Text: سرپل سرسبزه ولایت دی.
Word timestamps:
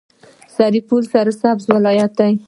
سرپل 0.55 1.01
سرسبزه 1.13 1.69
ولایت 1.75 2.11
دی. 2.19 2.33